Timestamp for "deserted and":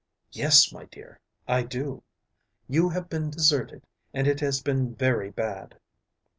3.29-4.25